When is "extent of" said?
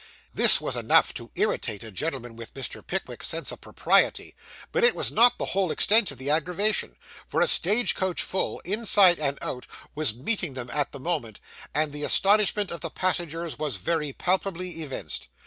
5.69-6.17